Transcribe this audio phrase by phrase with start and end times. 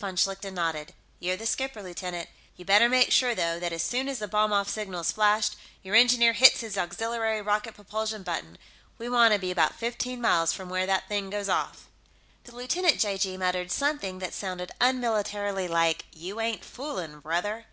[0.00, 0.92] Von Schlichten nodded.
[1.20, 2.28] "You're the skipper, lieutenant.
[2.56, 5.54] You'd better make sure, though, that as soon as the bomb off signal is flashed,
[5.84, 8.58] your engineer hits his auxiliary rocket propulsion button.
[8.98, 11.86] We want to be about fifteen miles from where that thing goes off."
[12.42, 17.66] The lieutenant (j.g.) muttered something that sounded unmilitarily like, "You ain't foolin', brother!"